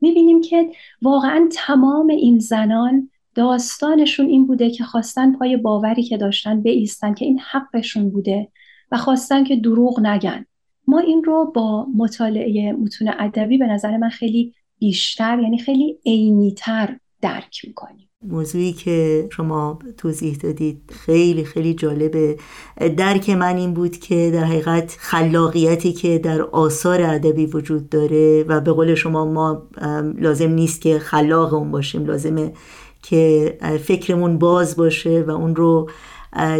[0.00, 0.70] می‌بینیم که
[1.02, 7.24] واقعا تمام این زنان داستانشون این بوده که خواستن پای باوری که داشتن بیستن که
[7.24, 8.48] این حقشون بوده
[8.92, 10.44] و خواستن که دروغ نگن.
[10.86, 16.96] ما این رو با مطالعه متون ادبی به نظر من خیلی بیشتر یعنی خیلی عینیتر
[17.20, 22.36] درک می‌کنیم موضوعی که شما توضیح دادید خیلی خیلی جالبه.
[22.96, 28.60] درک من این بود که در حقیقت خلاقیتی که در آثار ادبی وجود داره و
[28.60, 29.62] به قول شما ما
[30.18, 32.52] لازم نیست که خلاق اون باشیم لازمه
[33.02, 35.90] که فکرمون باز باشه و اون رو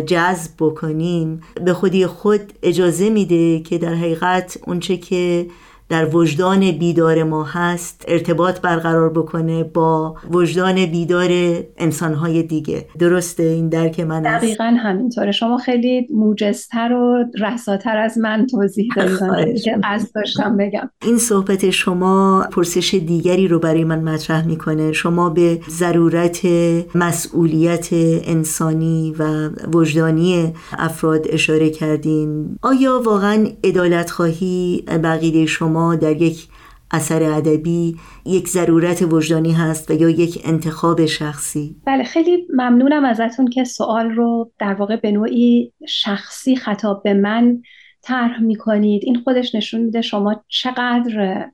[0.06, 1.40] جذب بکنیم.
[1.64, 5.46] به خودی خود اجازه میده که در حقیقت اونچه که
[5.88, 11.30] در وجدان بیدار ما هست ارتباط برقرار بکنه با وجدان بیدار
[11.76, 12.86] انسانهای دیگه.
[12.98, 15.32] درسته این درک من دقیقا همینطوره.
[15.32, 20.90] شما خیلی موجزتر و رساتر از من توضیح دادید که از داشتم بگم.
[21.02, 24.92] این صحبت شما پرسش دیگری رو برای من مطرح می‌کنه.
[24.92, 26.46] شما به ضرورت
[26.94, 32.56] مسئولیت انسانی و وجدانی افراد اشاره کردین.
[32.62, 36.48] آیا واقعا ادالت خواهی بقیده شما در یک
[36.90, 41.76] اثر ادبی یک ضرورت وجدانی هست و یا یک انتخاب شخصی.
[41.84, 47.62] بله خیلی ممنونم ازتون که سوال رو در واقع به نوعی شخصی خطاب به من
[48.02, 49.02] طرح می‌کنید.
[49.04, 51.46] این خودش نشون میده شما چقدر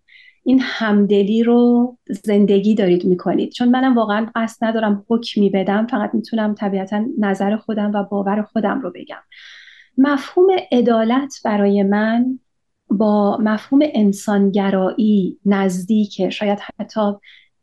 [0.44, 3.52] این همدلی رو زندگی دارید می‌کنید.
[3.52, 8.80] چون منم واقعا قصد ندارم حکمی بدم فقط می‌تونم طبیعتا نظر خودم و باور خودم
[8.80, 9.22] رو بگم.
[9.98, 12.38] مفهوم عدالت برای من
[12.96, 17.12] با مفهوم انسانگرایی نزدیکه شاید حتی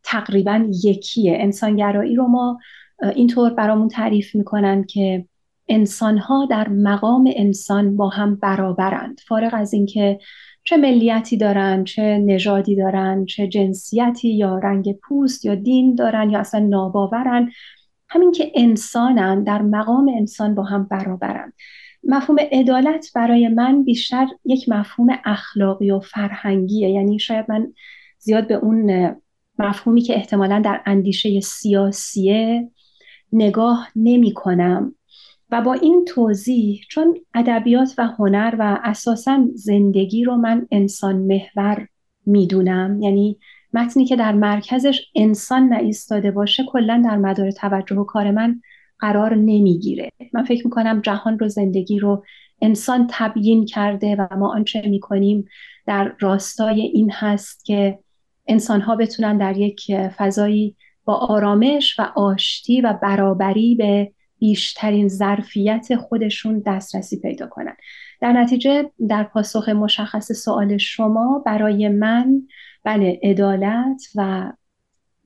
[0.04, 1.38] تقریبا یکیه.
[1.40, 2.60] انسانگرایی رو ما
[3.16, 5.26] اینطور برامون تعریف می‌کنن که
[5.68, 9.20] انسانها در مقام انسان با هم برابرند.
[9.28, 10.20] فارغ از اینکه
[10.64, 16.40] چه ملیتی دارن چه نژادی دارن چه جنسیتی یا رنگ پوست یا دین دارن یا
[16.40, 17.52] اصلا ناباورن
[18.10, 21.54] همین که انسانن در مقام انسان با هم برابرند.
[22.04, 26.89] مفهوم عدالت برای من بیشتر یک مفهوم اخلاقی و فرهنگیه.
[26.89, 27.74] یعنی شاید من
[28.20, 29.16] زیاد به اون
[29.60, 32.70] مفهومی که احتمالا در اندیشه سیاسیه
[33.34, 34.95] نگاه نمی کنم
[35.52, 41.88] و با این توضیح چون ادبیات و هنر و اساسا زندگی رو من انسان محور
[42.26, 43.39] می‌دونم یعنی
[43.74, 48.62] متنی که در مرکزش انسان نایستاده باشه کلا در مدار توجه و کار من
[49.02, 50.10] قرار نمی‌گیره.
[50.34, 52.24] من فکر می‌کنم جهان رو زندگی رو
[52.62, 55.47] انسان تبیین کرده و ما آنچه می‌کنیم
[55.86, 57.99] در راستای این هست که
[58.47, 60.76] انسانها بتونن در یک فضایی
[61.06, 67.76] با آرامش و آشتی و برابری به بیشترین ظرفیت خودشون دسترسی پیدا کنن.
[68.22, 72.41] در نتیجه در پاسخ مشخص سوال شما برای من
[72.84, 74.52] بله عدالت و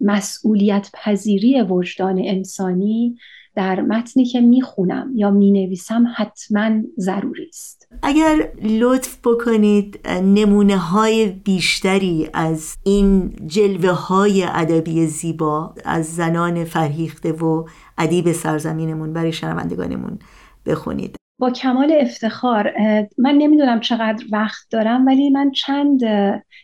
[0.01, 3.17] مسئولیت پذیری وجدان انسانی
[3.55, 7.87] در متنی که می‌خونم یا می‌نویسم حتما ضروری است.
[8.03, 17.31] اگر لطف بکنید نمونه های بیشتری از این جلوه های ادبی زیبا از زنان فرهیخته
[17.31, 17.65] و
[17.97, 20.19] ادیب سرزمینمون برای شنوندگانمون
[20.65, 21.15] بخونید.
[21.39, 22.71] با کمال افتخار
[23.17, 25.99] من نمی‌دونم چقدر وقت دارم ولی من چند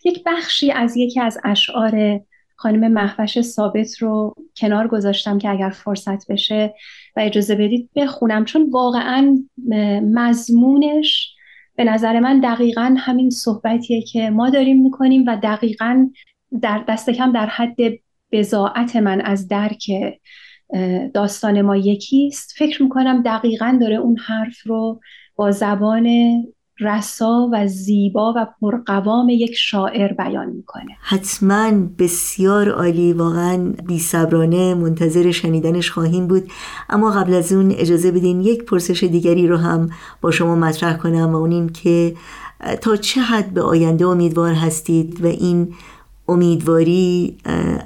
[0.06, 2.20] یک بخشی از یکی از اشعار
[2.62, 6.74] خانم محوش ثابت رو کنار گذاشتم که اگر فرصت بشه
[7.16, 9.38] و اجازه بدید بخونم چون واقعا
[10.14, 11.36] مضمونش
[11.76, 16.10] به نظر من دقیقا همین صحبتیه که ما داریم می‌کنیم و دقیقا
[16.62, 17.78] در دست کم در حد
[18.32, 19.92] بزاعت من از درک
[21.14, 22.54] داستان ما یکیست.
[22.58, 25.00] فکر می‌کنم دقیقا داره اون حرف رو
[25.36, 26.08] با زبان
[26.82, 30.98] رسا و زیبا و پرقوام یک شاعر بیان می‌کنه.
[31.02, 36.44] حتما بسیار عالی واقعا بیصبرانه منتظر شنیدنش خواهیم بود.
[36.90, 39.90] اما قبل از اون اجازه بدین یک پرسش دیگری رو هم
[40.22, 42.16] با شما مطرح کنم و اون این که
[42.82, 45.74] تا چه حد به آینده امیدوار هستید و این
[46.28, 47.38] امیدواری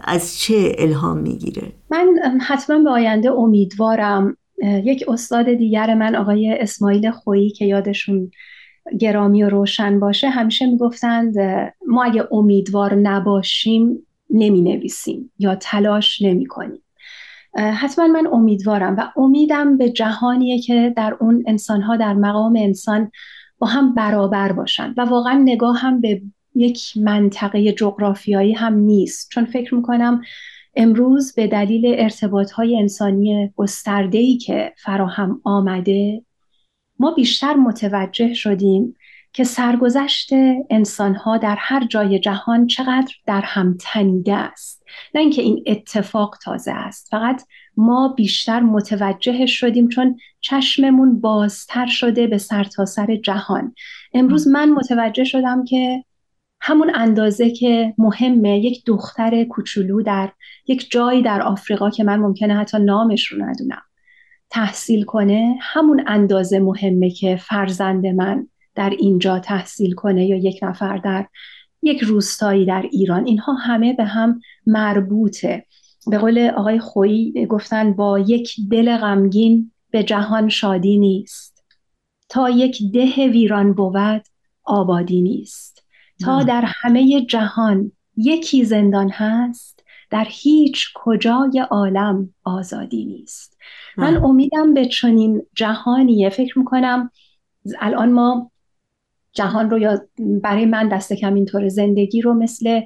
[0.03, 2.07] از چه الهام می‌گیره؟ من
[2.47, 4.37] حتما به آینده امیدوارم.
[4.63, 8.31] یک استاد دیگر من آقای اسماعیل خویی که یادشون
[8.99, 11.35] گرامی و روشن باشه همیشه می‌گفتند
[11.87, 16.81] ما اگه امیدوار نباشیم نمی نویسیم یا تلاش نمی کنیم
[17.55, 23.11] حتما من امیدوارم و امیدم به جهانیه که در اون انسانها در مقام انسان
[23.59, 26.21] با هم برابر باشن و واقعا نگاه هم به
[26.55, 29.29] یک منطقه جغرافیایی هم نیست.
[29.31, 30.21] چون فکر می‌کنم
[30.75, 36.21] امروز به دلیل ارتباط های انسانی گسترده که فراهم آمده
[36.99, 38.95] ما بیشتر متوجه شدیم
[39.33, 40.29] که سرگذشت
[40.69, 44.83] انسانها در هر جای جهان چقدر در هم تنیده است.
[45.15, 47.43] نه اینکه این اتفاق تازه است فقط
[47.77, 53.75] ما بیشتر متوجه شدیم چون چشممون بازتر شده به سرتاسر سر جهان.
[54.13, 56.03] امروز من متوجه شدم که
[56.61, 60.31] همون اندازه که مهمه یک دختر کوچولو در
[60.67, 63.81] یک جایی در آفریقا که من ممکنه حتی نامش رو ندونم.
[64.55, 70.97] تحصیل کنه همون اندازه مهمه که فرزند من در اینجا تحصیل کنه یا یک نفر
[70.97, 71.27] در
[71.81, 73.25] یک روستایی در ایران.
[73.25, 75.65] اینها همه به هم مربوطه.
[76.07, 81.65] به قول آقای خویی گفتن با یک دل غمگین به جهان شادی نیست.
[82.29, 84.23] تا یک ده ویران بود
[84.63, 85.83] آبادی نیست.
[86.19, 89.74] تا در همه جهان یکی زندان هست
[90.15, 93.57] در هیچ کجای عالم آزادی نیست.
[93.97, 96.29] من امیدم به چنین جهانیه.
[96.29, 97.11] فکر می‌کنم
[97.79, 98.51] الان ما
[99.33, 102.81] جهان رو یا برای من دست کم اینطور زندگی رو مثل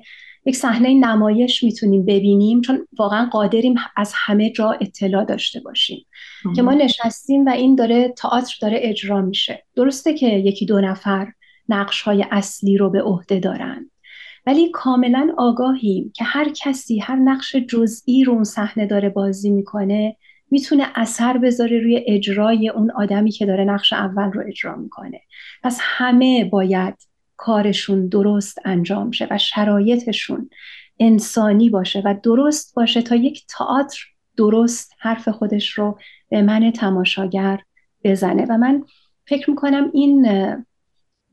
[0.45, 6.05] یک صحنه نمایش می‌تونیم ببینیم چون واقعا قادریم از همه جا اطلاع داشته باشیم.
[6.55, 9.65] که ما نشستیم و این داره تئاتر داره اجرا میشه.
[9.75, 11.27] درسته که یکی دو نفر
[11.69, 13.88] نقش های اصلی رو به عهده دارن.
[14.49, 20.15] ولی کاملا آگاهیم که هر کسی هر نقش جزئی رو اون صحنه داره بازی می‌کنه
[20.51, 25.21] می‌تونه اثر بذاره روی اجرای اون آدمی که داره نقش اول رو اجرا می‌کنه.
[25.63, 26.95] پس همه باید
[27.37, 30.49] کارشون درست انجام شه و شرایطشون
[30.99, 33.99] انسانی باشه و درست باشه تا یک تئاتر
[34.37, 37.59] درست حرف خودش رو به من تماشاگر
[38.03, 38.45] بزنه.
[38.49, 38.83] و من
[39.27, 40.27] فکر می‌کنم این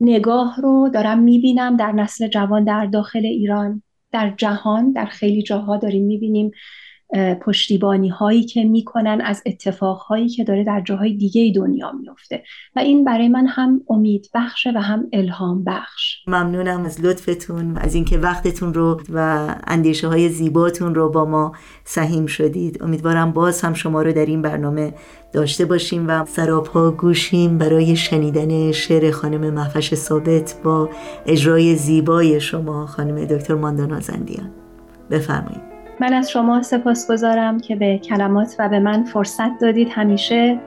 [0.00, 3.82] نگاه رو دارم می‌بینم در نسل جوان در داخل ایران
[4.12, 6.50] در جهان در خیلی جاها داریم می‌بینیم
[7.42, 12.42] پشتیبانی هایی که می‌کنن از اتفاق هایی که داره در جاهای دیگه دنیا میفته
[12.76, 16.16] و این برای من هم امید بخشه و هم الهام بخش.
[16.26, 21.52] ممنونم از لطفتون از اینکه وقتتون رو و اندیشه های زیباتون رو با ما
[21.84, 22.82] سهیم شدید.
[22.82, 24.94] امیدوارم باز هم شما رو در این برنامه
[25.32, 30.90] داشته باشیم و سراپا گوشیم برای شنیدن شعر خانم محفش ثابت با
[31.26, 34.50] اجرای زیبای شما خانم دکتر ماندانا زندیان.
[35.10, 35.75] بفرمایید.
[36.00, 40.60] من از شما سپاس گذارم که به کلمات و به من فرصت دادید همیشه.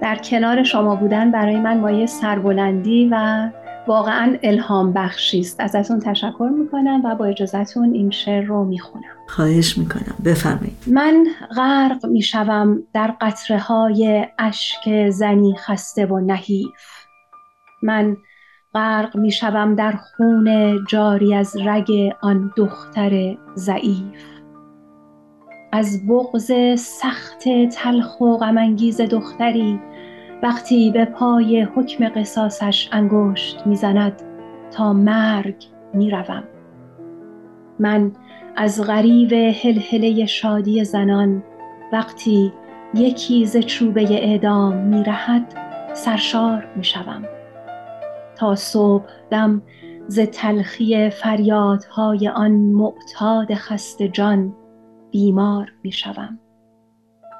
[0.00, 3.48] در کنار شما بودن برای من مایه سربلندی و
[3.86, 5.60] واقعا الهام بخشی است.
[5.60, 9.04] ازتون تشکر می‌کنم و با اجازتون این شعر رو می‌خونم.
[9.28, 10.16] خواهش می‌کنم.
[10.24, 10.76] بفرمایید.
[10.86, 11.26] من
[11.56, 17.06] غرق می‌شوم در قطره های اشک زنی خسته و نحیف.
[17.82, 18.16] من
[18.74, 24.31] غرق می‌شوم در خون جاری از رگ آن دختر ضعیف.
[25.72, 29.80] از بغز سخت تلخ و غمانگیز دختری
[30.42, 34.22] وقتی به پای حکم قصاصش انگشت می‌زند
[34.70, 35.64] تا مرگ
[35.94, 36.44] می‌روم.
[37.78, 38.12] من
[38.56, 41.42] از غریب هلهله شادی زنان
[41.92, 42.52] وقتی
[42.94, 45.54] یکی ز چوبه اعدام میرهد
[45.94, 47.22] سرشار می‌شوم.
[48.36, 49.62] تا صبح دم
[50.08, 54.54] ز تلخی فریادهای آن معتاد خسته جان
[55.12, 56.38] بیمار می شوم.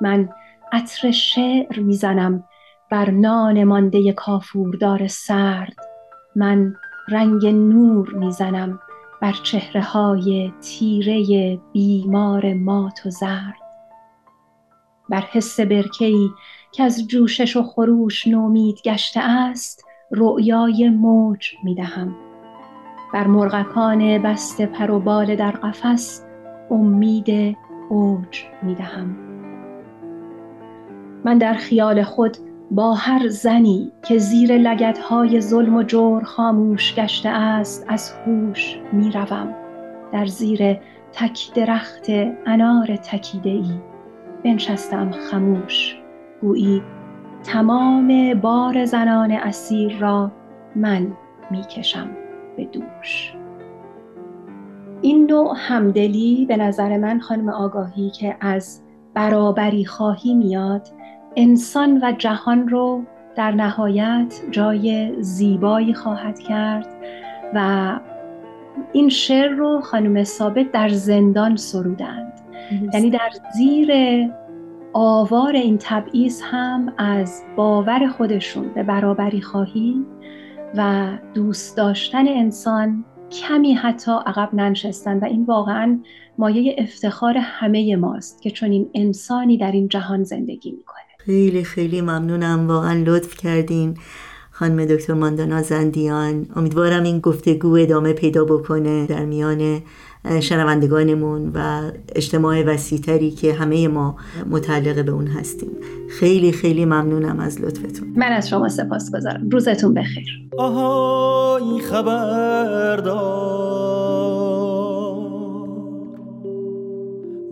[0.01, 0.29] من
[0.73, 2.45] عطر شعر می‌زنم
[2.91, 5.77] بر نان مانده کافوردار سرد.
[6.37, 6.75] من
[7.09, 8.81] رنگ نور می‌زنم
[9.21, 13.63] بر چهره های تیره بیمار مات و زرد.
[15.09, 16.31] بر حس برکهی
[16.73, 22.17] که از جوشش و خروش نومید گشته است رؤیای موج می‌دهم.
[23.15, 26.27] بر مرغکان بسته پر و بال در قفس
[26.71, 27.57] امید
[27.93, 29.17] اوج می دهم.
[31.25, 32.37] من در خیال خود
[32.71, 39.11] با هر زنی که زیر لگدهای ظلم و جور خاموش گشته است از هوش می
[39.11, 39.55] روم
[40.13, 40.75] در زیر
[41.13, 42.07] تک درخت
[42.47, 43.81] انار تکیده ای
[44.45, 45.97] بنشستم خموش.
[46.41, 46.83] گویی
[47.45, 50.33] تمام بار زنان اسیر را
[50.77, 51.13] من
[51.51, 52.11] می‌کشم
[52.57, 53.35] به دوش.
[55.03, 58.81] این نوع همدلی به نظر من خانم آگاهی که از
[59.15, 60.89] برابری خواهی میاد
[61.37, 63.03] انسان و جهان رو
[63.37, 66.87] در نهایت جای زیبایی خواهد کرد
[67.55, 67.99] و
[68.93, 72.33] این شعر رو خانم ثابت در زندان سرودند.
[72.93, 73.93] یعنی در زیر
[74.93, 80.07] آوار این تبعیض هم از باور خودشون به برابری خواهی
[80.77, 86.01] و دوست داشتن انسان کمی حتی عقب ننشستن و این واقعا
[86.39, 91.03] مایه افتخار همه ماست که چون این انسانی در این جهان زندگی می‌کنه.
[91.19, 92.69] خیلی خیلی ممنونم.
[92.69, 93.97] واقعا لطف کردین.
[94.63, 99.81] خانم دکتر ماندانا زندیان امیدوارم این گفتگو ادامه پیدا بکنه در میان
[100.41, 104.17] شنوندگانمون و اجتماع وسیعتری که همه ما
[104.51, 105.71] متعلق به اون هستیم.
[106.09, 108.09] خیلی خیلی ممنونم از لطفتون.
[108.17, 109.49] من از شما سپاس گذارم.
[109.49, 110.49] روزتون بخیر.
[110.59, 113.01] آها این خبر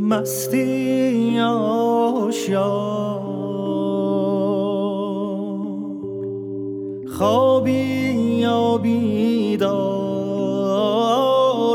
[0.00, 3.30] مستی آشیان
[7.21, 9.68] خوابی یا بیدار؟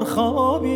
[0.04, 0.70] خوابی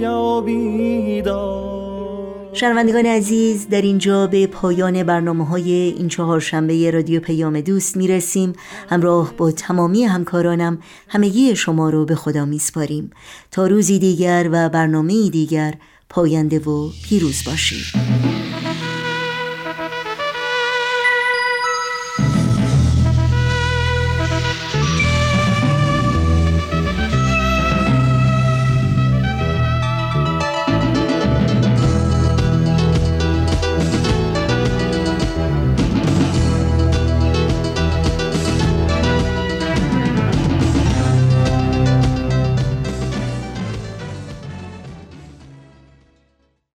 [0.00, 7.60] یا بیدار؟ شنوندگان عزیز در اینجا به پایان برنامه های این چهار شنبه رادیو پیام
[7.60, 8.52] دوست می‌رسیم.
[8.88, 10.78] همراه با تمامی همکارانم
[11.08, 13.10] همگی شما رو به خدا میسپاریم.
[13.50, 15.74] تا روزی دیگر و برنامه دیگر
[16.08, 18.35] پاینده و پیروز باشید.